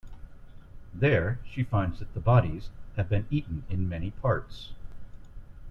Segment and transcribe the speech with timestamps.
[0.95, 4.71] There, she finds that the bodies have been eaten in many parts.